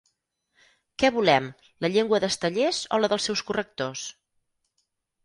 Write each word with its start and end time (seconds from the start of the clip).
Què 1.01 1.11
volem, 1.17 1.49
la 1.85 1.91
llengua 1.95 2.19
d'Estellés 2.23 2.79
o 2.97 3.01
la 3.03 3.11
dels 3.13 3.29
seus 3.29 3.45
correctors? 3.51 4.07